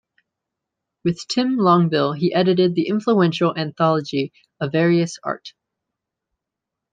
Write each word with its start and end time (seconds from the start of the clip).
With 1.03 1.27
Tim 1.27 1.57
Longville 1.57 2.13
he 2.13 2.33
edited 2.33 2.73
the 2.73 2.87
influential 2.87 3.55
anthology 3.55 4.33
"A 4.59 4.67
Various 4.67 5.19
Art". 5.23 5.53